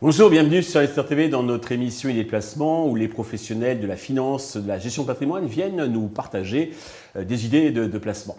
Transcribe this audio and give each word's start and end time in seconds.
Bonjour, 0.00 0.30
bienvenue 0.30 0.62
sur 0.62 0.80
Esther 0.80 1.04
TV 1.04 1.28
dans 1.28 1.42
notre 1.42 1.72
émission 1.72 2.08
Il 2.08 2.18
est 2.20 2.24
placement 2.24 2.86
où 2.86 2.94
les 2.94 3.08
professionnels 3.08 3.80
de 3.80 3.86
la 3.88 3.96
finance, 3.96 4.56
de 4.56 4.68
la 4.68 4.78
gestion 4.78 5.02
de 5.02 5.08
patrimoine 5.08 5.46
viennent 5.46 5.84
nous 5.86 6.06
partager 6.06 6.70
des 7.24 7.46
idées 7.46 7.70
de, 7.70 7.98
placement. 7.98 8.36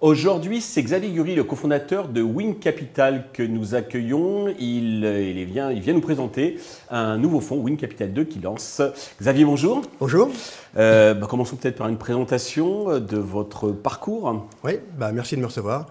Aujourd'hui, 0.00 0.62
c'est 0.62 0.82
Xavier 0.82 1.10
Gury, 1.10 1.34
le 1.34 1.44
cofondateur 1.44 2.08
de 2.08 2.22
Win 2.22 2.58
Capital, 2.58 3.26
que 3.34 3.42
nous 3.42 3.74
accueillons. 3.74 4.48
Il, 4.58 5.04
euh, 5.04 5.22
il, 5.22 5.44
vient, 5.44 5.70
il 5.70 5.82
vient 5.82 5.92
nous 5.92 6.00
présenter 6.00 6.56
un 6.90 7.18
nouveau 7.18 7.40
fonds, 7.40 7.58
Win 7.58 7.76
Capital 7.76 8.14
2, 8.14 8.24
qui 8.24 8.38
lance. 8.38 8.80
Xavier, 9.20 9.44
bonjour. 9.44 9.82
Bonjour. 10.00 10.30
Euh, 10.78 11.12
bah, 11.12 11.26
commençons 11.28 11.56
peut-être 11.56 11.76
par 11.76 11.88
une 11.88 11.98
présentation 11.98 12.98
de 12.98 13.18
votre 13.18 13.72
parcours. 13.72 14.48
Oui, 14.64 14.74
bah, 14.96 15.12
merci 15.12 15.36
de 15.36 15.42
me 15.42 15.46
recevoir. 15.46 15.88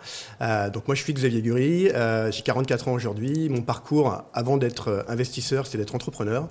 donc 0.73 0.87
moi, 0.87 0.95
je 0.95 1.03
suis 1.03 1.13
Xavier 1.13 1.43
Gury, 1.43 1.89
j'ai 2.31 2.41
44 2.41 2.87
ans 2.87 2.93
aujourd'hui. 2.93 3.47
Mon 3.49 3.61
parcours, 3.61 4.23
avant 4.33 4.57
d'être 4.57 5.05
investisseur, 5.07 5.67
c'était 5.67 5.77
d'être 5.77 5.93
entrepreneur. 5.93 6.47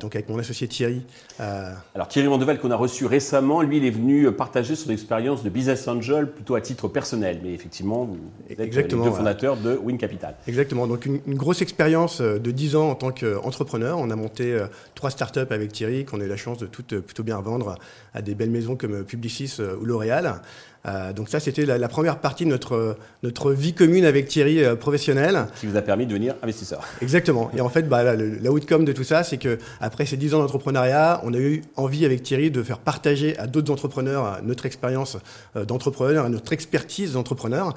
donc 0.00 0.16
avec 0.16 0.28
mon 0.28 0.38
associé 0.38 0.66
Thierry. 0.66 1.02
Alors 1.38 2.08
Thierry 2.08 2.26
Mandeval, 2.26 2.58
qu'on 2.58 2.72
a 2.72 2.76
reçu 2.76 3.06
récemment, 3.06 3.62
lui, 3.62 3.76
il 3.76 3.84
est 3.84 3.90
venu 3.90 4.32
partager 4.32 4.74
son 4.74 4.90
expérience 4.90 5.17
de 5.20 5.48
business 5.48 5.86
angel 5.88 6.30
plutôt 6.30 6.54
à 6.54 6.60
titre 6.60 6.88
personnel. 6.88 7.40
Mais 7.42 7.52
effectivement, 7.52 8.04
vous 8.04 8.18
êtes 8.48 8.60
Exactement, 8.60 9.04
les 9.04 9.10
deux 9.10 9.16
fondateurs 9.16 9.56
de 9.56 9.76
Win 9.76 9.98
Capital. 9.98 10.34
Exactement. 10.46 10.86
Donc, 10.86 11.06
une, 11.06 11.20
grosse 11.34 11.62
expérience 11.62 12.20
euh, 12.20 12.38
de 12.38 12.50
10 12.50 12.76
ans 12.76 12.90
en 12.90 12.94
tant 12.94 13.10
qu'entrepreneur. 13.10 13.98
On 13.98 14.10
a 14.10 14.16
monté 14.16 14.52
euh, 14.52 14.66
trois 14.94 15.10
startups 15.10 15.40
avec 15.50 15.72
Thierry 15.72 16.04
qu'on 16.04 16.20
a 16.20 16.24
eu 16.24 16.28
la 16.28 16.36
chance 16.36 16.58
de 16.58 16.66
toutes 16.66 16.94
euh, 16.94 17.00
plutôt 17.00 17.22
bien 17.22 17.40
vendre 17.40 17.76
à 18.14 18.22
des 18.22 18.34
belles 18.34 18.50
maisons 18.50 18.76
comme 18.76 19.04
Publicis 19.04 19.58
ou 19.80 19.84
L'Oréal. 19.84 20.40
Euh, 20.88 21.12
donc 21.12 21.28
ça, 21.28 21.40
c'était 21.40 21.66
la, 21.66 21.88
première 21.88 22.18
partie 22.18 22.44
de 22.44 22.50
notre, 22.50 22.96
notre 23.22 23.52
vie 23.52 23.74
commune 23.74 24.04
avec 24.04 24.28
Thierry 24.28 24.62
euh, 24.64 24.76
professionnel. 24.76 25.46
Qui 25.60 25.66
vous 25.66 25.76
a 25.76 25.82
permis 25.82 26.06
de 26.06 26.10
devenir 26.10 26.34
investisseur. 26.42 26.82
Exactement. 27.02 27.50
Et 27.56 27.60
en 27.60 27.68
fait, 27.68 27.82
bah, 27.82 28.16
la, 28.16 28.50
outcome 28.50 28.84
de 28.84 28.92
tout 28.92 29.04
ça, 29.04 29.24
c'est 29.24 29.36
que 29.38 29.58
après 29.80 30.06
ces 30.06 30.16
10 30.16 30.34
ans 30.34 30.38
d'entrepreneuriat, 30.40 31.20
on 31.24 31.34
a 31.34 31.38
eu 31.38 31.62
envie 31.76 32.04
avec 32.04 32.22
Thierry 32.22 32.50
de 32.50 32.62
faire 32.62 32.78
partager 32.78 33.38
à 33.38 33.46
d'autres 33.46 33.72
entrepreneurs 33.72 34.40
notre 34.42 34.66
expérience 34.66 35.18
euh, 35.56 35.64
d'entrepreneur, 35.64 36.28
notre 36.30 36.52
expertise 36.52 37.12
d'entrepreneur. 37.12 37.74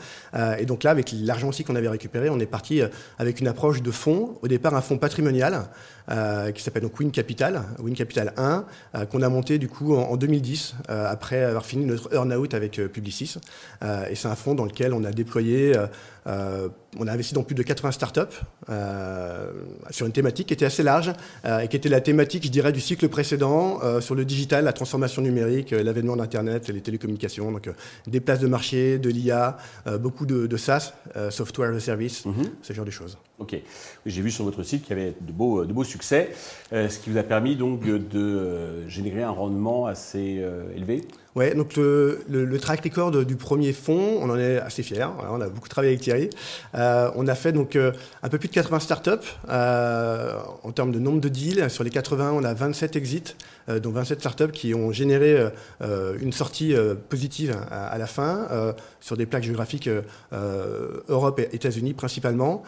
et 0.60 0.66
donc 0.66 0.84
là, 0.84 0.92
avec 0.92 1.14
l'argent 1.14 1.50
aussi 1.50 1.64
qu'on 1.64 1.76
avait 1.76 1.90
récupéré, 1.90 2.30
on 2.30 2.40
est 2.40 2.46
parti 2.46 2.82
avec 3.18 3.42
une 3.42 3.48
approche 3.48 3.82
de 3.82 3.92
fonds. 3.92 4.38
Au 4.42 4.48
départ, 4.48 4.76
un 4.76 4.82
fonds 4.82 4.98
patrimonial 4.98 5.70
qui 6.54 6.62
s'appelle 6.62 6.84
donc 6.84 7.00
Win 7.00 7.12
Capital, 7.12 7.64
Win 7.80 7.96
Capital 7.96 8.34
1, 8.38 9.06
qu'on 9.06 9.22
a 9.22 9.30
monté 9.30 9.58
du 9.58 9.68
coup 9.68 9.96
en, 9.96 10.18
2010 10.18 10.76
après 10.88 11.44
avoir 11.44 11.66
fini 11.66 11.86
notre 11.86 12.14
earn-out 12.14 12.54
avec 12.54 12.80
Euh, 13.84 14.08
et 14.10 14.16
c'est 14.16 14.28
un 14.28 14.36
fonds 14.36 14.56
dans 14.56 14.66
lequel 14.66 14.94
on 14.94 15.04
a 15.04 15.12
déployé 15.12 15.76
euh, 15.76 15.88
euh, 16.28 16.70
on 16.98 17.08
a 17.08 17.14
investi 17.14 17.34
dans 17.34 17.44
plus 17.44 17.56
de 17.56 17.64
80 17.64 17.92
startups 17.92 18.22
euh, 18.70 19.52
sur 19.90 20.06
une 20.06 20.12
thématique 20.12 20.48
qui 20.48 20.54
était 20.54 20.66
assez 20.66 20.84
large 20.84 21.14
euh, 21.46 21.60
et 21.60 21.68
qui 21.68 21.76
était 21.76 21.90
la 21.90 22.02
thématique, 22.02 22.44
je 22.44 22.50
dirais, 22.50 22.72
du 22.72 22.82
cycle 22.82 23.08
précédent 23.10 23.80
sur 24.02 24.16
le 24.16 24.26
digital, 24.26 24.66
la 24.66 24.74
transformation 24.74 25.22
numérique, 25.22 25.72
l'avènement 25.72 26.16
d'Internet, 26.16 26.68
les 26.70 26.82
télécommunications, 26.82 27.52
donc 27.52 27.70
des 28.08 28.20
places 28.20 28.40
de 28.40 28.48
marché, 28.48 29.00
de 29.00 29.10
l'IA, 29.10 29.58
beaucoup 30.00 30.26
de, 30.26 30.58
SaaS, 30.58 30.94
software 31.30 31.72
as 31.72 31.78
a 31.78 31.80
service, 31.80 32.26
mhm. 32.26 32.52
ce 32.62 32.74
genre 32.74 32.86
de 32.86 32.92
choses. 32.92 33.18
Ok. 33.40 33.56
J'ai 34.06 34.22
vu 34.22 34.30
sur 34.30 34.44
votre 34.44 34.64
site 34.64 34.84
qu'il 34.84 34.98
y 34.98 35.02
avait 35.02 35.14
de 35.20 35.32
beaux, 35.32 35.66
de 35.66 35.74
beaux 35.74 35.84
succès, 35.84 36.32
ce 36.72 37.00
qui 37.00 37.10
vous 37.10 37.18
a 37.18 37.24
permis 37.24 37.56
donc 37.56 37.84
de 37.84 38.88
générer 38.88 39.24
un 39.24 39.32
rendement 39.32 39.88
assez 39.88 40.44
élevé. 40.76 41.02
Ouais, 41.36 41.56
donc 41.56 41.78
le, 41.78 42.26
le, 42.28 42.60
track 42.60 42.84
record 42.84 43.12
du 43.12 43.38
premier 43.38 43.72
fonds, 43.72 44.20
on 44.22 44.30
en 44.30 44.38
est 44.38 44.58
assez 44.58 44.84
fiers. 44.84 45.08
on 45.30 45.40
a 45.40 45.48
beaucoup 45.48 45.70
travaillé 45.70 45.94
avec 45.94 46.06
euh, 46.10 46.28
on 47.16 47.28
a 47.28 47.36
fait 47.36 47.52
donc 47.52 47.76
euh, 47.76 47.92
un 48.24 48.30
peu 48.30 48.38
plus 48.38 48.48
de 48.48 48.54
80 48.54 48.80
startups 48.80 49.12
euh, 49.50 50.38
en 50.64 50.72
termes 50.72 50.92
de 50.92 51.00
nombre 51.00 51.20
de 51.22 51.30
deals. 51.30 51.70
Sur 51.70 51.84
les 51.84 51.90
80, 51.90 52.32
on 52.34 52.44
a 52.44 52.54
27 52.54 52.96
exits, 52.96 53.36
dont 53.68 53.92
27 53.92 54.20
startups 54.20 54.52
qui 54.52 54.74
ont 54.74 54.92
généré 54.92 55.38
une 55.82 56.34
sortie 56.34 56.76
positive 57.10 57.56
à, 57.70 57.98
la 57.98 58.08
fin 58.08 58.48
sur 59.00 59.18
des 59.18 59.26
plaques 59.26 59.44
géographiques 59.44 59.90
Europe 61.10 61.40
et 61.40 61.56
États-Unis 61.56 61.94
principalement. 61.94 62.64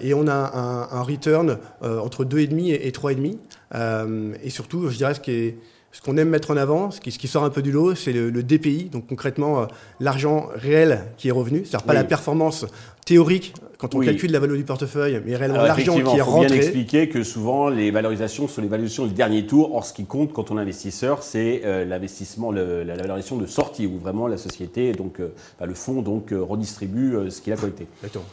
et 0.00 0.14
on 0.14 0.26
a 0.26 0.88
un, 0.92 1.02
return 1.02 1.58
entre 1.82 2.24
2,5 2.24 2.68
et, 2.68 2.88
et 2.88 2.90
3,5. 2.90 4.34
et 4.42 4.50
surtout, 4.50 4.88
je 4.88 4.96
dirais 4.96 5.14
ce 5.14 5.20
qui 5.20 5.32
est 5.32 5.58
ce 5.92 6.00
qu'on 6.00 6.16
aime 6.16 6.28
mettre 6.28 6.52
en 6.52 6.56
avant, 6.56 6.90
ce 6.90 7.00
qui, 7.00 7.28
sort 7.28 7.44
un 7.44 7.50
peu 7.50 7.62
du 7.62 7.72
lot, 7.72 7.94
c'est 7.94 8.12
le, 8.12 8.42
DPI, 8.42 8.84
donc 8.84 9.08
concrètement 9.08 9.62
euh, 9.62 9.66
l'argent 9.98 10.48
réel 10.54 11.04
qui 11.16 11.28
est 11.28 11.32
revenu, 11.32 11.64
c'est-à-dire 11.64 11.86
pas 11.86 11.94
la 11.94 12.04
performance 12.04 12.64
théorique 13.04 13.54
quand 13.76 13.94
on 13.94 14.00
calcule 14.00 14.30
la 14.30 14.38
valeur 14.38 14.56
du 14.56 14.62
portefeuille, 14.62 15.20
mais 15.24 15.34
réellement 15.34 15.62
l'argent 15.62 15.94
qui 15.94 16.00
est 16.00 16.20
rentré. 16.20 16.20
Il 16.20 16.24
faut 16.24 16.40
bien 16.40 16.56
expliquer 16.56 17.08
que 17.08 17.24
souvent 17.24 17.68
les 17.68 17.90
valorisations 17.90 18.46
sont 18.46 18.60
les 18.60 18.68
valorisations 18.68 19.06
du 19.06 19.14
dernier 19.14 19.46
tour. 19.46 19.74
Or, 19.74 19.84
ce 19.84 19.92
qui 19.92 20.04
compte 20.04 20.32
quand 20.32 20.50
on 20.50 20.58
est 20.58 20.60
investisseur, 20.60 21.22
c'est 21.22 21.62
euh, 21.64 21.84
l'investissement, 21.84 22.52
la 22.52 22.94
valorisation 22.94 23.36
de 23.36 23.46
sortie, 23.46 23.86
où 23.86 23.98
vraiment 23.98 24.28
la 24.28 24.36
société, 24.36 24.92
donc 24.92 25.18
euh, 25.18 25.32
bah, 25.58 25.66
le 25.66 25.74
fonds, 25.74 26.02
donc 26.02 26.32
redistribue 26.32 27.30
ce 27.30 27.40
qu'il 27.40 27.52
a 27.52 27.56
collecté. 27.56 27.86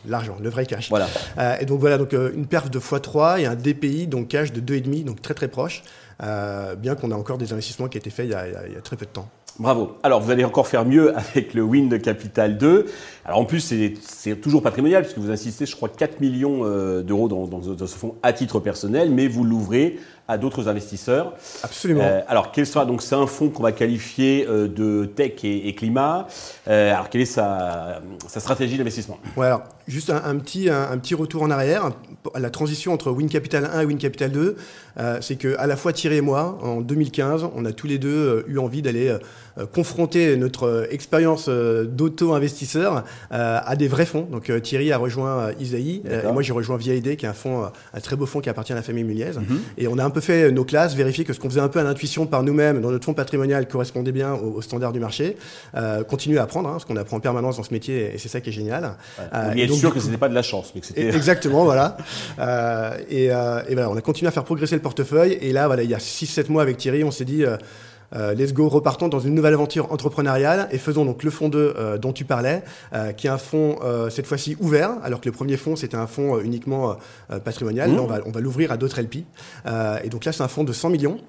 l'argent, 0.06 0.38
le 0.41 0.50
vrai 0.50 0.66
cash. 0.66 0.90
Voilà. 0.90 1.07
et 1.59 1.66
donc 1.66 1.79
voilà, 1.79 1.97
donc 1.97 2.13
une 2.13 2.46
perf 2.46 2.69
de 2.69 2.79
x3 2.79 3.40
et 3.40 3.46
un 3.46 3.56
DPI, 3.56 4.07
donc 4.07 4.28
cash 4.28 4.51
de 4.51 4.62
2,5, 4.62 5.06
donc 5.06 5.22
très 5.22 5.34
très 5.34 5.47
proche. 5.47 5.81
Euh, 6.23 6.75
bien 6.75 6.95
qu'on 6.95 7.11
ait 7.11 7.16
encore 7.16 7.38
des 7.38 7.53
investissements 7.53 7.88
qui 7.88 7.97
ont 7.97 8.00
été 8.00 8.09
faits 8.09 8.25
il 8.25 8.31
y 8.31 8.33
a, 8.33 8.81
très 8.81 8.95
peu 8.95 9.05
de 9.05 9.11
temps. 9.11 9.29
Bravo. 9.59 9.97
Alors, 10.03 10.22
vous 10.22 10.29
allez 10.29 10.45
encore 10.45 10.67
faire 10.67 10.85
mieux 10.85 11.16
avec 11.17 11.53
le 11.53 11.63
Wind 11.63 12.01
Capital 12.01 12.57
2. 12.57 12.85
Alors, 13.25 13.39
en 13.39 13.45
plus, 13.45 13.59
c'est 13.59 14.35
toujours 14.35 14.61
patrimonial, 14.61 15.03
puisque 15.03 15.17
vous 15.17 15.31
insistez, 15.31 15.66
je 15.66 15.75
crois, 15.75 15.89
4 15.89 16.19
millions 16.22 16.61
euh, 16.63 17.01
d'euros 17.01 17.28
dans, 17.28 17.47
dans, 17.47 17.61
ce 17.61 17.97
fonds 17.97 18.16
à 18.23 18.33
titre 18.33 18.59
personnel, 18.59 19.09
mais 19.11 19.28
vous 19.28 19.44
l'ouvrez 19.44 19.97
à 20.28 20.38
d'autres 20.38 20.68
investisseurs. 20.68 21.34
Absolument. 21.64 22.04
Euh, 22.04 22.22
alors, 22.28 22.52
quel 22.52 22.68
sera 22.68 22.86
donc 22.86 23.02
c'est 23.02 23.16
un 23.16 23.28
fonds 23.28 23.50
qu'on 23.50 23.64
va 23.64 23.72
qualifier 23.72 24.46
euh, 24.48 24.68
de 24.68 25.06
tech 25.06 25.44
et, 25.44 25.74
climat. 25.74 26.28
Euh, 26.68 26.94
alors, 26.94 27.10
quelle 27.10 27.22
est 27.22 27.26
sa, 27.26 28.02
sa 28.28 28.40
stratégie 28.40 28.78
d'investissement? 28.78 29.20
Ouais, 29.38 29.48
alors, 29.48 29.64
juste 29.88 30.10
un, 30.10 30.36
petit 30.38 30.70
un, 30.70 30.98
petit 30.98 31.16
retour 31.16 31.44
en 31.44 31.52
arrière. 31.52 31.92
La 32.36 32.50
transition 32.50 32.92
entre 32.92 33.12
Win 33.12 33.30
Capital 33.30 33.70
1 33.74 33.82
et 33.82 33.86
Win 33.86 33.98
Capital 33.98 34.32
2, 34.32 34.58
c'est 35.22 35.38
que 35.38 35.56
à 35.60 35.68
la 35.68 35.78
fois 35.78 35.94
Thierry 35.94 36.18
et 36.18 36.22
moi, 36.22 36.58
en 36.62 36.82
2015, 36.82 37.48
on 37.56 37.64
a 37.64 37.72
tous 37.72 37.88
les 37.88 37.98
deux 37.98 38.44
eu 38.48 38.58
envie 38.58 38.82
d'aller 38.82 39.16
confronter 39.72 40.36
notre 40.36 40.88
expérience 40.92 41.48
d'auto-investisseur 41.48 43.06
à 43.30 43.76
des 43.78 43.88
vrais 43.88 44.06
fonds. 44.06 44.28
Donc 44.30 44.52
Thierry 44.62 44.92
a 44.92 44.98
rejoint 44.98 45.52
Isaïe 45.59 46.02
et 46.06 46.32
moi 46.34 46.42
j'ai 46.42 46.52
rejoint 46.52 46.76
VID, 46.76 47.16
qui 47.16 47.26
est 47.26 47.30
un 47.30 47.34
fonds, 47.34 47.72
un 47.94 48.00
très 48.02 48.18
beau 48.18 48.26
fonds 48.26 48.42
qui 48.42 48.50
appartient 48.50 48.74
à 48.74 48.76
la 48.76 48.82
famille 48.82 49.06
Muliez. 49.06 49.38
Mhm. 49.38 49.59
Et 49.78 49.88
on 49.88 49.98
a 50.00 50.04
un 50.04 50.09
peu 50.09 50.16
fait 50.22 50.51
nos 50.51 50.66
classes, 50.66 50.95
vérifier 50.95 51.23
que 51.23 51.33
ce 51.33 51.39
qu'on 51.39 51.50
faisait 51.50 51.61
un 51.61 51.67
peu 51.67 51.79
à 51.79 51.83
l'intuition 51.83 52.25
par 52.25 52.44
nous-mêmes 52.44 52.81
dans 52.81 52.91
notre 52.91 53.05
fonds 53.05 53.13
patrimonial 53.13 53.67
correspondait 53.67 54.11
bien 54.11 54.33
aux, 54.33 54.61
standards 54.61 54.94
du 54.94 55.00
marché. 55.00 55.38
Euh, 55.75 56.03
continuer 56.03 56.38
à 56.39 56.44
apprendre, 56.44 56.69
hein, 56.69 56.73
parce 56.73 56.85
qu'on 56.85 56.97
apprend 56.97 57.17
en 57.17 57.22
permanence 57.22 57.57
dans 57.57 57.63
ce 57.63 57.73
métier 57.73 58.13
et 58.13 58.17
c'est 58.17 58.29
ça 58.29 58.41
qui 58.41 58.50
est 58.50 58.53
génial. 58.53 58.95
Euh, 59.33 59.53
et 59.55 59.63
être 59.63 59.73
sûr 59.73 59.94
que 59.94 60.00
ce 60.00 60.05
n'était 60.05 60.17
pas 60.17 60.29
de 60.29 60.35
la 60.35 60.41
chance, 60.41 60.72
mais 60.75 60.81
que. 60.81 60.88
Exactement, 61.16 61.63
voilà. 61.63 61.97
Euh, 62.39 62.97
et, 63.09 63.28
voilà, 63.73 63.89
on 63.89 63.97
a 63.97 64.01
continué 64.01 64.28
à 64.28 64.31
faire 64.31 64.44
progresser 64.44 64.75
le 64.75 64.81
portefeuille. 64.81 65.38
Et 65.41 65.51
là, 65.51 65.67
voilà, 65.67 65.83
il 65.83 65.89
y 65.89 65.95
a 65.95 66.00
6-7 66.00 66.51
mois 66.51 66.61
avec 66.61 66.78
Thierry, 66.78 67.03
on 67.03 67.11
s'est 67.11 67.25
dit. 67.25 67.44
Euh, 68.16 68.34
let's 68.34 68.53
go, 68.53 68.69
repartons 68.69 69.07
dans 69.07 69.19
une 69.19 69.35
nouvelle 69.35 69.53
aventure 69.53 69.91
entrepreneuriale 69.91 70.68
et 70.72 70.78
faisons 70.78 71.06
donc 71.06 71.23
le 71.23 71.31
fonds 71.31 71.50
2 71.50 71.73
euh, 71.78 71.97
dont 71.97 72.13
tu 72.13 72.25
parlais, 72.25 72.63
euh, 72.94 73.12
qui 73.12 73.28
est 73.28 73.29
un 73.29 73.38
fonds 73.38 73.79
cette 74.09 74.28
fois-ci 74.28 74.56
ouvert, 74.59 74.91
alors 75.03 75.22
que 75.22 75.25
le 75.28 75.31
premier 75.31 75.57
fonds 75.57 75.75
c'était 75.75 75.97
un 75.97 76.07
fonds 76.07 76.40
uniquement 76.40 76.97
patrimonial. 77.44 77.94
Là, 77.94 78.01
on 78.01 78.07
va, 78.07 78.19
on 78.25 78.31
va 78.31 78.40
l'ouvrir 78.40 78.72
à 78.72 78.78
d'autres 78.78 79.01
LP. 79.01 79.25
et 80.03 80.09
donc 80.09 80.25
là, 80.25 80.31
c'est 80.31 80.44
un 80.44 80.47
fonds 80.47 80.63
de 80.63 80.73
100 80.73 80.90
millions. 80.90 81.19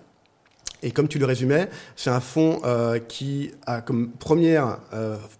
Et 0.82 0.90
comme 0.90 1.08
tu 1.08 1.18
le 1.18 1.26
résumais, 1.26 1.68
c'est 1.96 2.10
un 2.10 2.20
fonds 2.20 2.60
qui 3.08 3.50
a 3.66 3.80
comme 3.80 4.10
première, 4.10 4.78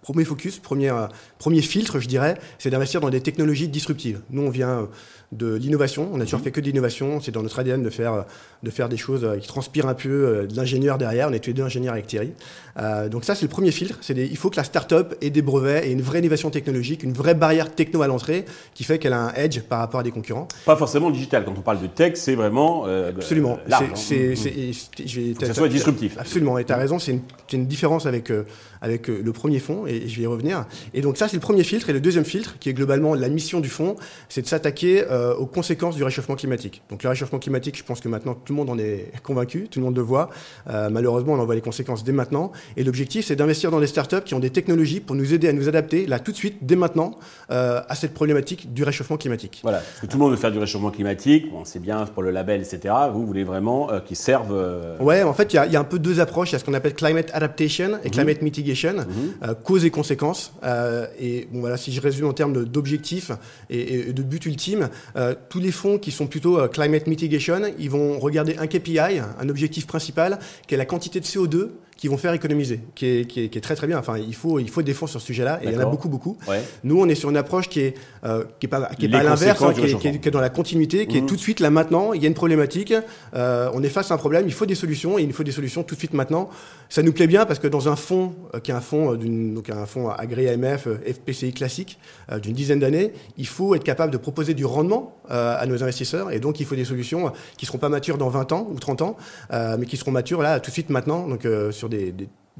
premier 0.03 0.25
focus, 0.25 0.59
première, 0.59 1.09
premier 1.39 1.63
filtre, 1.63 2.01
je 2.01 2.09
dirais, 2.09 2.39
c'est 2.59 2.71
d'investir 2.71 3.01
dans 3.01 3.11
des 3.11 3.21
technologies 3.21 3.69
disruptives. 3.69 4.21
Nous, 4.31 4.43
on 4.43 4.51
vient 4.51 4.89
de 5.33 5.55
l'innovation. 5.55 6.09
On 6.13 6.21
a 6.21 6.25
toujours 6.25 6.39
mhm. 6.39 6.45
fait 6.45 6.51
que 6.53 6.61
de 6.61 6.67
l'innovation. 6.67 7.21
C'est 7.21 7.33
dans 7.33 7.43
notre 7.43 7.59
ADN 7.59 7.83
de 7.83 7.91
faire, 7.91 8.25
de 8.63 8.71
faire 8.71 8.89
des 8.89 8.97
choses 8.97 9.25
euh, 9.25 9.37
qui 9.37 9.47
transpirent 9.47 9.87
un 9.87 9.95
peu 9.95 10.09
euh, 10.09 10.47
de 10.47 10.57
l'ingénieur 10.57 10.97
derrière. 10.97 11.29
On 11.29 11.33
est 11.33 11.39
tous 11.39 11.51
les 11.51 11.55
deux 11.55 11.63
ingénieurs 11.63 11.93
avec 11.93 12.07
Thierry. 12.07 12.33
Euh, 12.79 13.09
donc 13.09 13.25
ça, 13.25 13.35
c'est 13.35 13.43
le 13.43 13.51
premier 13.51 13.71
filtre. 13.71 13.99
C'est 14.01 14.17
il 14.17 14.37
faut 14.37 14.49
que 14.49 14.57
la 14.57 14.65
start-up 14.65 15.15
ait 15.21 15.31
des 15.31 15.43
brevets 15.43 15.87
et 15.87 15.93
une 15.93 16.01
vraie 16.01 16.21
innovation 16.21 16.51
technologique, 16.51 17.03
une 17.03 17.13
vraie 17.13 17.35
barrière 17.35 17.75
techno 17.75 18.01
à 18.03 18.07
l'entrée 18.07 18.47
qui 18.75 18.85
fait 18.85 18.99
qu'elle 18.99 19.13
a 19.13 19.21
un 19.21 19.35
edge 19.35 19.61
par 19.61 19.81
rapport 19.81 20.01
à 20.01 20.03
des 20.03 20.11
concurrents. 20.11 20.49
Pas 20.65 20.77
forcément 20.77 21.11
digital. 21.11 21.45
Quand 21.45 21.55
on 21.57 21.63
parle 21.63 21.83
de 21.83 21.89
tech, 21.89 22.13
c'est 22.15 22.35
vraiment 22.35 22.87
Absolument. 22.87 23.59
Hein. 23.71 23.81
c'est, 23.95 24.35
je, 24.35 25.21
Et 25.21 25.28
que 25.35 25.47
ça 25.47 25.55
soit 25.55 25.69
disruptif. 25.69 26.17
Absolument. 26.19 26.59
Et 26.59 26.65
tu 26.65 26.73
as 26.73 26.77
raison, 26.77 26.99
c'est 26.99 27.13
une, 27.13 27.23
une, 27.53 27.67
différence 27.67 28.07
avec, 28.07 28.31
euh, 28.31 28.45
avec 28.81 29.09
euh, 29.09 29.21
le 29.23 29.33
premier 29.33 29.59
fonds, 29.59 29.87
et 29.87 30.09
je 30.09 30.17
vais 30.17 30.23
y 30.23 30.27
revenir. 30.27 30.67
Et 30.95 31.01
donc 31.01 31.17
ça, 31.17 31.29
c'est 31.29 31.37
le 31.37 31.41
premier 31.41 31.65
filtre. 31.65 31.91
Et 31.91 31.93
le 31.93 32.01
deuxième 32.01 32.25
filtre, 32.25 32.59
qui 32.59 32.69
est 32.69 32.75
globalement 32.75 33.15
la 33.15 33.29
mission 33.29 33.61
du 33.61 33.69
fonds, 33.69 33.97
c'est 34.29 34.43
de 34.43 34.47
s'attaquer 34.47 35.05
euh, 35.11 35.35
aux 35.35 35.47
conséquences 35.47 35.97
du 35.97 36.05
réchauffement 36.05 36.37
climatique. 36.37 36.83
Donc 36.91 37.03
le 37.03 37.09
réchauffement 37.09 37.39
climatique, 37.39 37.77
je 37.77 37.85
pense 37.85 38.01
que 38.01 38.09
maintenant 38.09 38.35
tout 38.35 38.53
le 38.53 38.57
monde 38.57 38.71
en 38.71 38.79
est 38.79 39.13
convaincu, 39.23 39.69
tout 39.71 39.81
le 39.81 39.85
monde 39.85 39.97
le 39.97 40.03
voit. 40.03 40.31
malheureusement, 40.67 41.35
on 41.35 41.39
en 41.39 41.45
voit 41.45 41.55
les 41.55 41.61
conséquences 41.61 42.05
dès 42.05 42.13
maintenant. 42.13 42.53
Et 42.77 42.85
l'objectif, 42.85 43.27
c'est 43.27 43.37
d'investir 43.37 43.71
dans 43.71 43.81
des 43.81 43.87
startups 43.87 44.23
qui 44.25 44.35
ont 44.35 44.39
des 44.39 44.51
technologies 44.51 45.01
pour 45.01 45.17
nous 45.17 45.35
aider 45.35 45.49
à 45.49 45.53
nous 45.53 45.69
adapter, 45.69 46.07
là 46.07 46.19
tout 46.19 46.33
de 46.33 46.37
suite, 46.37 46.59
dès 46.63 46.77
maintenant, 46.77 47.19
à 47.49 47.95
cette 47.95 48.15
problématique 48.15 48.73
du 48.73 48.85
réchauffement 48.85 49.17
climatique. 49.17 49.61
Voilà, 49.63 49.79
parce 49.79 50.01
que 50.01 50.07
tout 50.07 50.19
le 50.19 50.23
monde 50.23 50.33
veut 50.33 50.37
faire 50.37 50.53
du 50.53 50.59
réchauffement 50.59 50.91
climatique, 50.91 51.51
bon, 51.51 51.65
c'est 51.65 51.81
bien 51.81 52.05
pour 52.07 52.23
le 52.23 52.31
label, 52.31 52.61
etc. 52.61 52.95
Vous 53.13 53.27
voulez 53.27 53.45
vraiment 53.45 53.89
qu'ils 54.07 54.17
servent... 54.17 54.97
Ouais, 55.01 55.23
en 55.23 55.35
fait, 55.35 55.53
il 55.53 55.61
y, 55.69 55.73
y, 55.73 55.77
a 55.77 55.81
un 55.81 55.85
peu 55.85 55.99
deux 55.99 56.21
approches. 56.21 56.51
Il 56.51 56.53
y 56.55 56.57
a 56.57 56.59
ce 56.59 56.65
qu'on 56.65 56.75
appelle 56.75 56.95
climate 56.95 57.31
adaptation 57.33 57.99
et 58.03 58.09
mhm. 58.09 58.11
climate 58.11 58.43
mitigation, 58.43 58.68
mhm. 58.75 59.35
euh, 59.43 59.55
cause 59.55 59.85
et 59.85 59.91
conséquences. 59.91 60.53
Euh, 60.65 61.07
et 61.19 61.49
bon, 61.53 61.61
voilà, 61.61 61.77
si 61.77 61.93
je 61.93 62.01
résume 62.01 62.27
en 62.27 62.33
termes 62.33 62.65
d'objectifs 62.65 63.31
et, 63.71 64.09
et, 64.09 64.13
de 64.13 64.23
but 64.23 64.45
ultime, 64.47 64.89
euh, 65.17 65.35
tous 65.49 65.61
les 65.61 65.73
fonds 65.73 65.99
qui 65.99 66.11
sont 66.11 66.27
plutôt 66.27 66.67
climate 66.69 67.07
mitigation, 67.07 67.63
ils 67.79 67.91
vont 67.91 68.19
regarder 68.19 68.57
un 68.59 68.67
KPI, 68.67 68.99
un 68.99 69.49
objectif 69.49 69.87
principal, 69.87 70.39
qui 70.67 70.75
est 70.75 70.79
la 70.79 70.87
quantité 70.87 71.21
de 71.21 71.25
CO2 71.25 71.71
qui 71.99 72.07
vont 72.07 72.17
faire 72.17 72.33
économiser, 72.33 72.81
qui 72.95 73.07
est, 73.07 73.25
qui 73.27 73.43
est, 73.43 73.49
qui 73.49 73.59
est 73.59 73.61
très 73.61 73.75
très 73.75 73.89
bien. 73.89 73.99
Enfin, 73.99 74.17
il 74.17 74.35
faut, 74.35 74.61
il 74.61 74.71
faut 74.71 74.83
des 74.83 74.95
fonds 74.95 75.09
sur 75.09 75.21
ce 75.21 75.27
sujet-là, 75.27 75.59
et 75.63 75.67
il 75.67 75.73
y 75.73 75.77
en 75.77 75.81
a 75.81 75.85
beaucoup, 75.85 76.09
beaucoup. 76.09 76.39
Nous, 76.85 76.99
on 76.99 77.09
est 77.09 77.17
sur 77.17 77.29
une 77.29 77.37
approche 77.37 77.69
qui 77.69 77.81
est, 77.81 77.95
euh, 78.25 78.45
qui 78.61 78.67
est 78.67 78.69
pas, 78.69 78.89
qui 78.97 79.07
est 79.07 79.09
pas 79.09 79.19
à 79.19 79.23
l'inverse, 79.25 79.61
hein, 79.61 79.73
qui, 79.75 79.81
est, 79.81 79.99
qui, 79.99 80.29
est, 80.29 80.31
dans 80.31 80.41
la 80.41 80.49
continuité, 80.49 81.09
qui 81.09 81.19
est 81.19 81.21
mhm. 81.21 81.27
tout 81.27 81.35
de 81.35 81.41
suite 81.41 81.59
là 81.59 81.71
maintenant. 81.71 82.13
Il 82.13 82.23
y 82.23 82.25
a 82.25 82.29
une 82.29 82.35
problématique, 82.35 82.95
euh, 83.35 83.71
on 83.75 83.83
est 83.83 83.89
face 83.89 84.13
à 84.13 84.15
un 84.15 84.19
problème, 84.19 84.45
il 84.47 84.53
faut 84.53 84.65
des 84.65 84.77
solutions, 84.77 85.19
et 85.19 85.23
il 85.23 85.33
faut 85.33 85.43
des 85.43 85.51
solutions 85.51 85.83
tout 85.83 85.97
de 85.97 86.01
suite 86.01 86.15
maintenant. 86.15 86.49
Ça 86.91 87.03
nous 87.03 87.13
plaît 87.13 87.27
bien 87.27 87.45
parce 87.45 87.59
que 87.59 87.67
dans 87.67 87.89
un 87.89 87.97
fonds, 87.97 88.35
euh, 88.55 88.61
qui 88.61 88.71
est 88.71 88.75
un 88.75 88.81
fonds, 88.81 89.13
euh, 89.13 89.17
donc 89.17 89.69
un 89.69 89.85
fonds 89.85 90.09
agréé 90.09 90.49
AMF, 90.49 90.87
euh, 90.87 90.99
FPCI 91.07 91.53
classique, 91.53 91.99
d'une 92.43 92.55
dizaine 92.55 92.79
d'années, 92.79 93.13
il 93.37 93.47
faut 93.47 93.75
être 93.75 93.85
capable 93.85 94.13
de 94.13 94.19
proposer 94.19 94.55
du 94.55 94.65
rendement 94.65 95.17
à 95.29 95.65
nos 95.67 95.83
investisseurs, 95.83 96.31
et 96.31 96.41
donc 96.41 96.61
il 96.61 96.67
faut 96.67 96.75
des 96.75 96.85
solutions 96.85 97.33
qui 97.57 97.67
seront 97.67 97.79
pas 97.79 97.89
matures 97.89 98.19
dans 98.19 98.29
20 98.29 98.53
ans 98.53 98.69
ou 98.71 98.79
30 98.79 99.03
ans, 99.03 99.17
mais 99.51 99.87
qui 99.87 99.97
seront 99.97 100.11
matures 100.11 100.43
là 100.43 100.61
tout 100.61 100.71
de 100.71 100.73
suite 100.73 100.91
maintenant, 100.91 101.27
donc 101.27 101.47
sur 101.71 101.88
des, 101.89 102.15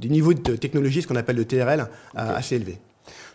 niveaux 0.09 0.35
de 0.35 0.57
technologie, 0.57 1.03
ce 1.03 1.09
qu'on 1.09 1.17
appelle 1.17 1.37
le 1.37 1.45
TRL, 1.45 1.87
assez 2.15 2.57
élevés. 2.57 2.79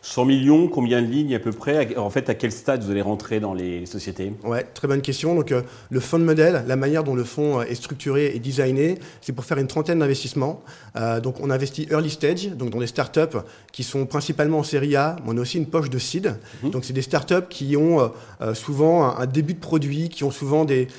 100 0.06 0.26
millions, 0.26 0.68
combien 0.68 1.02
de 1.02 1.08
lignes 1.08 1.34
à 1.34 1.40
peu 1.40 1.54
près? 1.54 1.96
En 1.96 2.10
fait, 2.10 2.30
à 2.30 2.36
quel 2.36 2.52
stade 2.52 2.84
vous 2.84 2.92
allez 2.92 3.02
rentrer 3.02 3.40
dans 3.40 3.54
les 3.54 3.86
sociétés? 3.86 4.34
Ouais, 4.44 4.64
très 4.74 4.86
bonne 4.86 5.02
question. 5.02 5.34
Donc, 5.34 5.54
euh, 5.54 5.62
le 5.90 6.02
fund 6.02 6.20
model, 6.20 6.66
la 6.68 6.76
manière 6.76 7.06
dont 7.06 7.16
le 7.16 7.24
fonds 7.24 7.62
euh, 7.62 7.64
est 7.64 7.76
structuré 7.76 8.34
et 8.36 8.40
designé, 8.40 9.00
c'est 9.22 9.32
pour 9.32 9.46
faire 9.46 9.60
une 9.60 9.68
trentaine 9.68 10.00
d'investissements. 10.00 10.62
Euh, 10.98 11.22
donc, 11.22 11.40
on 11.40 11.50
investit 11.50 11.88
early 11.90 12.10
stage, 12.10 12.50
donc 12.50 12.72
dans 12.72 12.80
des 12.80 12.88
startups 12.88 13.38
qui 13.72 13.84
sont 13.84 14.06
principalement 14.06 14.60
en 14.60 14.64
série 14.64 14.98
A. 14.98 15.16
Mais 15.24 15.32
on 15.34 15.38
a 15.38 15.42
aussi 15.42 15.58
une 15.58 15.68
poche 15.68 15.90
de 15.90 16.00
seed. 16.00 16.36
Mhm. 16.64 16.72
Donc, 16.72 16.84
c'est 16.84 16.92
des 16.92 17.02
startups 17.02 17.48
qui 17.50 17.78
ont 17.78 18.12
souvent 18.54 19.18
un, 19.18 19.26
début 19.26 19.54
de 19.54 19.60
produit, 19.60 20.10
qui 20.10 20.26
ont 20.26 20.32
souvent 20.32 20.66
des, 20.66 20.90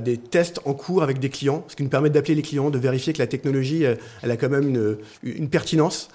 des 0.00 0.16
tests 0.16 0.60
en 0.64 0.72
cours 0.72 1.02
avec 1.02 1.18
des 1.18 1.30
clients, 1.30 1.64
ce 1.66 1.74
qui 1.74 1.82
nous 1.82 1.88
permet 1.88 2.10
d'appeler 2.10 2.36
les 2.36 2.42
clients, 2.42 2.70
de 2.70 2.78
vérifier 2.78 3.12
que 3.12 3.18
la 3.18 3.26
technologie, 3.26 3.84
elle 4.22 4.30
a 4.30 4.36
quand 4.36 4.48
même 4.48 4.68
une, 4.68 4.96
une 5.24 5.48
pertinence. 5.48 6.08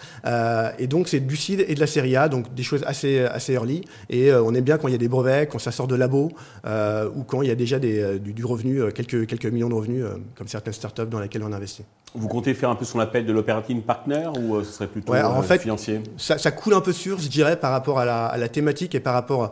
et 0.80 0.88
donc, 0.88 1.10
c'est 1.10 1.20
du 1.20 1.36
seed 1.36 1.66
et 1.68 1.76
de 1.76 1.80
la 1.80 1.88
série 1.88 2.16
A 2.16 2.30
donc 2.37 2.37
des 2.42 2.64
choses 2.64 2.84
assez, 2.86 3.20
assez 3.20 3.54
early. 3.54 3.84
Et 4.10 4.32
euh, 4.32 4.44
on 4.44 4.54
aime 4.54 4.64
bien 4.64 4.78
quand 4.78 4.88
il 4.88 4.92
y 4.92 4.96
a 4.96 5.00
des 5.00 5.08
brevets, 5.08 5.48
quand 5.48 5.60
ça 5.60 5.72
sort 5.72 5.88
de 5.88 5.96
labo, 5.96 6.32
euh, 6.66 7.10
ou 7.16 7.24
quand 7.24 7.42
il 7.42 7.48
y 7.48 7.52
a 7.52 7.56
déjà 7.56 7.80
des, 7.80 8.00
euh, 8.00 8.20
du, 8.20 8.46
revenu, 8.46 8.92
quelques, 8.94 9.28
quelques 9.28 9.46
millions 9.46 9.70
de 9.70 9.74
revenus, 9.74 10.06
comme 10.36 10.48
certaines 10.48 10.74
startups 10.74 11.08
dans 11.08 11.20
lesquelles 11.20 11.44
on 11.44 11.54
investit. 11.54 11.84
Vous 12.16 12.28
comptez 12.28 12.54
faire 12.54 12.70
un 12.70 12.76
peu 12.76 12.86
son 12.86 13.00
appel 13.00 13.26
de 13.26 13.34
l'operating 13.34 13.82
partner 13.82 14.30
ou 14.40 14.64
ce 14.64 14.72
serait 14.72 14.88
plutôt 14.88 15.14
en 15.14 15.42
fait, 15.42 15.60
financier? 15.60 16.02
ça, 16.18 16.38
ça, 16.38 16.52
coule 16.52 16.74
un 16.74 16.82
peu 16.82 16.94
sur, 16.94 17.20
je 17.20 17.28
dirais, 17.28 17.58
par 17.58 17.72
rapport 17.72 18.00
à 18.00 18.06
la, 18.06 18.26
à 18.26 18.38
la 18.38 18.50
thématique 18.50 18.96
et 18.96 19.00
par 19.00 19.14
rapport 19.14 19.44
à 19.44 19.52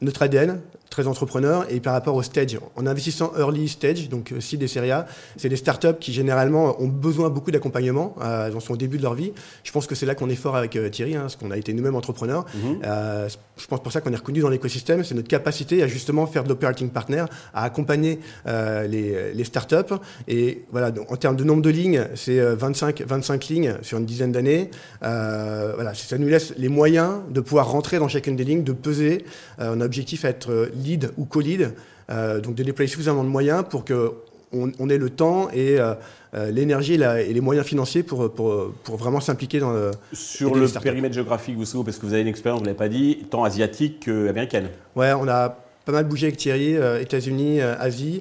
notre 0.00 0.22
ADN, 0.22 0.60
très 0.94 1.08
entrepreneur, 1.08 1.66
et 1.70 1.80
par 1.80 1.92
rapport 1.92 2.14
au 2.14 2.22
stage, 2.22 2.56
en 2.76 2.86
investissant 2.86 3.32
early 3.36 3.68
stage, 3.68 4.08
donc 4.08 4.32
si 4.38 4.58
des 4.58 4.68
séries 4.68 4.92
A, 4.92 5.06
c'est 5.36 5.48
des 5.48 5.56
startups 5.56 5.98
qui 5.98 6.12
généralement 6.12 6.80
ont 6.80 6.86
besoin 6.86 7.30
beaucoup 7.30 7.50
d'accompagnement, 7.50 8.14
euh, 8.22 8.46
elles 8.46 8.56
en 8.56 8.60
sont 8.60 8.74
au 8.74 8.76
début 8.76 8.96
de 8.98 9.02
leur 9.02 9.14
vie. 9.14 9.32
Je 9.64 9.72
pense 9.72 9.88
que 9.88 9.96
c'est 9.96 10.06
là 10.06 10.14
qu'on 10.14 10.30
est 10.30 10.36
fort 10.36 10.54
avec 10.54 10.76
euh, 10.76 10.88
Thierry, 10.88 11.16
hein, 11.16 11.22
parce 11.22 11.34
qu'on 11.34 11.50
a 11.50 11.56
été 11.56 11.72
nous-mêmes 11.72 11.96
entrepreneurs. 11.96 12.44
Mhm. 12.54 12.78
Euh, 12.84 13.28
je 13.56 13.66
pense 13.66 13.82
pour 13.82 13.90
ça 13.90 14.00
qu'on 14.02 14.12
est 14.12 14.16
reconnu 14.16 14.38
dans 14.38 14.50
l'écosystème, 14.50 15.02
c'est 15.02 15.16
notre 15.16 15.26
capacité 15.26 15.82
à 15.82 15.88
justement 15.88 16.28
faire 16.28 16.44
de 16.44 16.48
l'operating 16.48 16.90
partner, 16.90 17.24
à 17.52 17.64
accompagner 17.64 18.20
euh, 18.46 18.86
les, 18.86 19.34
les 19.34 19.44
startups. 19.44 19.94
Et 20.28 20.62
voilà, 20.70 20.92
donc, 20.92 21.10
en 21.10 21.16
termes 21.16 21.34
de 21.34 21.42
nombre 21.42 21.62
de 21.62 21.70
lignes, 21.70 22.06
c'est 22.14 22.38
25, 22.38 23.02
25 23.04 23.44
lignes 23.46 23.74
sur 23.82 23.98
une 23.98 24.06
dizaine 24.06 24.30
d'années. 24.30 24.70
voilà, 25.00 25.92
ça 25.94 26.18
nous 26.18 26.28
laisse 26.28 26.54
les 26.56 26.68
moyens 26.68 27.14
de 27.30 27.40
pouvoir 27.40 27.68
rentrer 27.68 27.98
dans 27.98 28.06
chacune 28.06 28.36
des 28.36 28.44
lignes, 28.44 28.62
de 28.62 28.72
peser. 28.72 29.24
on 29.58 29.80
a 29.80 29.84
objectif 29.84 30.24
à 30.24 30.28
être 30.28 30.70
lead 30.84 31.10
ou 31.16 31.24
co-lead, 31.24 31.74
euh, 32.10 32.40
donc 32.40 32.54
de 32.54 32.62
déployer 32.62 32.88
suffisamment 32.88 33.24
de 33.24 33.28
moyens 33.28 33.64
pour 33.68 33.84
que 33.84 34.12
on, 34.52 34.88
ait 34.88 34.98
le 34.98 35.10
temps 35.10 35.48
et 35.50 35.80
euh, 35.80 35.94
euh, 36.34 36.52
l'énergie 36.52 36.94
et, 36.94 37.32
les 37.32 37.40
moyens 37.40 37.66
financiers 37.66 38.04
pour, 38.04 38.32
pour, 38.32 38.72
pour 38.84 38.96
vraiment 38.96 39.18
s'impliquer 39.18 39.58
dans 39.58 39.72
le. 39.72 39.90
Sur 40.12 40.54
le 40.54 40.68
périmètre 40.80 41.14
géographique, 41.14 41.56
vous 41.56 41.64
savez, 41.64 41.82
parce 41.82 41.98
que 41.98 42.06
vous 42.06 42.12
avez 42.12 42.22
une 42.22 42.28
expérience, 42.28 42.60
vous 42.60 42.66
ne 42.66 42.68
l'avez 42.68 42.78
pas 42.78 42.88
dit, 42.88 43.26
tant 43.30 43.42
asiatique 43.42 44.04
qu'américaine. 44.04 44.68
Ouais, 44.94 45.12
on 45.12 45.26
a 45.26 45.58
pas 45.84 45.90
mal 45.90 46.04
bougé 46.04 46.28
avec 46.28 46.36
Thierry, 46.36 46.76
États-Unis, 47.00 47.60
Asie 47.60 48.20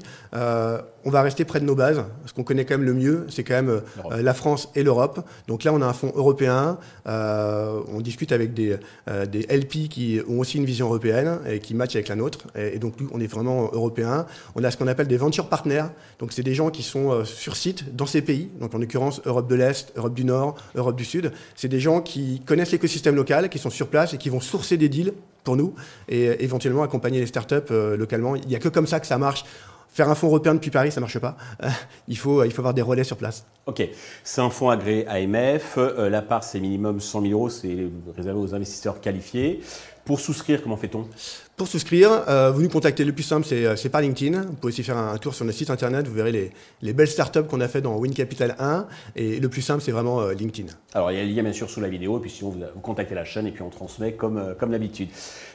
on 1.06 1.10
va 1.10 1.22
rester 1.22 1.46
près 1.46 1.60
de 1.60 1.66
nos 1.66 1.76
bases. 1.76 2.04
Ce 2.26 2.34
qu'on 2.34 2.44
connaît 2.44 2.66
quand 2.66 2.78
même 2.78 2.86
le 2.86 2.94
mieux, 2.94 3.26
c'est 3.30 3.44
quand 3.44 3.56
même 3.56 3.70
euh, 3.70 4.22
la 4.22 4.34
France 4.34 4.70
et 4.76 4.84
l'Europe. 4.84 5.26
Donc 5.48 5.64
là, 5.64 5.74
on 5.74 5.82
a 5.82 5.86
un 5.86 5.94
fonds 5.94 6.12
européen. 6.16 6.78
Euh, 7.08 7.82
on 7.90 8.02
discute 8.02 8.32
avec 8.32 8.54
des, 8.54 8.78
euh, 9.10 9.26
des 9.26 9.42
LP 9.44 9.90
qui 9.90 10.22
ont 10.28 10.40
aussi 10.40 10.58
une 10.58 10.66
vision 10.66 10.88
européenne 10.88 11.40
et 11.48 11.60
qui 11.60 11.74
matchent 11.76 11.96
avec 11.96 12.08
la 12.08 12.16
nôtre. 12.16 12.40
Et, 12.56 12.80
donc, 12.80 13.00
nous, 13.00 13.10
on 13.14 13.20
est 13.20 13.28
vraiment 13.28 13.70
européen. 13.74 14.26
On 14.56 14.64
a 14.64 14.72
ce 14.72 14.78
qu'on 14.78 14.88
appelle 14.88 15.08
des 15.08 15.18
venture 15.18 15.50
partners. 15.50 15.86
Donc, 16.20 16.32
c'est 16.32 16.44
des 16.44 16.54
gens 16.54 16.70
qui 16.70 16.84
sont 16.84 17.26
sur 17.26 17.56
site 17.56 17.96
dans 17.96 18.06
ces 18.06 18.22
pays. 18.22 18.50
Donc, 18.60 18.74
en 18.74 18.78
l'occurrence, 18.78 19.22
Europe 19.26 19.50
de 19.50 19.56
l'Est, 19.56 19.92
Europe 19.96 20.14
du 20.14 20.24
Nord, 20.24 20.56
Europe 20.76 20.96
du 20.96 21.06
Sud. 21.06 21.32
C'est 21.56 21.68
des 21.68 21.80
gens 21.80 22.02
qui 22.02 22.42
connaissent 22.46 22.72
l'écosystème 22.72 23.16
local, 23.16 23.50
qui 23.50 23.60
sont 23.60 23.70
sur 23.70 23.88
place 23.88 24.14
et 24.14 24.18
qui 24.18 24.30
vont 24.30 24.42
sourcer 24.42 24.78
des 24.78 24.90
deals 24.90 25.14
pour 25.44 25.58
nous 25.58 25.74
et 26.08 26.42
éventuellement 26.42 26.84
accompagner 26.84 27.20
les 27.20 27.26
startups 27.26 27.74
localement. 27.98 28.36
Il 28.36 28.48
n'y 28.48 28.56
a 28.56 28.60
que 28.60 28.70
comme 28.70 28.88
ça 28.88 29.02
que 29.02 29.08
ça 29.08 29.18
marche. 29.18 29.44
Faire 29.94 30.10
un 30.10 30.16
fonds 30.16 30.26
européen 30.26 30.56
depuis 30.56 30.72
Paris, 30.72 30.92
ça 30.92 31.00
marche 31.00 31.20
pas. 31.20 31.38
Euh, 31.62 31.70
il, 32.08 32.18
faut, 32.18 32.44
il 32.44 32.52
faut 32.52 32.62
avoir 32.62 32.74
des 32.74 32.82
relais 32.82 33.04
sur 33.04 33.16
place. 33.16 33.46
Ok, 33.68 33.88
c'est 34.24 34.42
un 34.42 34.50
fonds 34.50 34.72
agréé 34.72 35.08
AMF. 35.08 35.76
Euh, 35.78 36.10
la 36.10 36.24
part, 36.24 36.44
c'est 36.44 36.60
minimum 36.60 37.00
100 37.00 37.22
000 37.22 37.34
euros, 37.34 37.50
c'est 37.50 37.90
réservé 38.18 38.40
aux 38.40 38.56
investisseurs 38.56 39.00
qualifiés. 39.00 39.62
Pour 40.06 40.20
souscrire, 40.20 40.62
comment 40.62 40.76
fait-on? 40.76 41.08
Pour 41.56 41.68
souscrire, 41.68 42.10
euh, 42.28 42.52
vous 42.52 42.62
nous 42.62 42.70
contactez. 42.70 43.06
Le 43.06 43.14
plus 43.14 43.24
simple, 43.24 43.48
c'est, 43.48 43.78
c'est 43.78 43.88
par 43.88 44.02
LinkedIn. 44.02 44.42
Vous 44.42 44.54
pouvez 44.54 44.74
aussi 44.74 44.84
faire 44.84 44.98
un, 44.98 45.18
tour 45.18 45.34
sur 45.34 45.46
notre 45.46 45.58
site 45.58 45.70
internet. 45.70 46.08
Vous 46.08 46.14
verrez 46.14 46.34
les, 46.34 46.52
les 46.82 46.92
belles 46.92 47.08
startups 47.08 47.44
qu'on 47.44 47.62
a 47.62 47.70
fait 47.70 47.80
dans 47.80 47.96
Win 47.96 48.14
Capital 48.14 48.56
1. 48.60 48.86
Et 49.16 49.40
le 49.40 49.48
plus 49.48 49.62
simple, 49.62 49.82
c'est 49.82 49.92
vraiment 49.92 50.20
euh, 50.20 50.34
LinkedIn. 50.34 50.74
Alors, 50.94 51.12
il 51.12 51.18
y 51.18 51.22
a 51.22 51.24
le 51.24 51.30
lien 51.30 51.44
bien 51.44 51.54
sûr 51.54 51.70
sous 51.70 51.80
la 51.80 51.88
vidéo. 51.88 52.18
Et 52.18 52.22
puis 52.22 52.32
sinon, 52.32 52.50
vous, 52.50 52.60
vous 52.60 52.82
contactez 52.82 53.16
la 53.16 53.24
chaîne 53.24 53.48
et 53.48 53.52
puis 53.52 53.62
on 53.62 53.70
transmet 53.70 54.14
comme, 54.14 54.38
euh, 54.38 54.54
comme 54.54 54.72
d'habitude. 54.72 55.08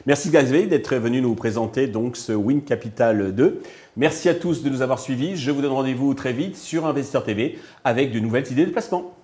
Merci 0.07 0.31
Gazvé 0.31 0.65
d'être 0.65 0.95
venu 0.95 1.21
nous 1.21 1.35
présenter 1.35 1.85
donc 1.85 2.17
ce 2.17 2.31
Win 2.31 2.63
Capital 2.63 3.35
2. 3.35 3.61
Merci 3.97 4.29
à 4.29 4.33
tous 4.33 4.63
de 4.63 4.69
nous 4.69 4.81
avoir 4.81 4.97
suivis. 4.97 5.35
Je 5.35 5.51
vous 5.51 5.61
donne 5.61 5.73
rendez-vous 5.73 6.13
très 6.15 6.33
vite 6.33 6.57
sur 6.57 6.87
Investisseur 6.87 7.23
TV 7.23 7.59
avec 7.83 8.11
de 8.11 8.19
nouvelles 8.19 8.51
idées 8.51 8.65
de 8.65 8.71
placement. 8.71 9.15